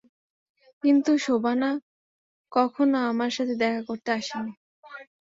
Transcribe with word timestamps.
কিন্তু 0.83 1.11
শোবানা 1.25 1.69
কখনো 2.51 2.97
আমার 3.09 3.31
সাথে 3.33 3.53
দেখা 3.61 3.81
করতে 3.87 4.09
আসেনি। 4.17 4.51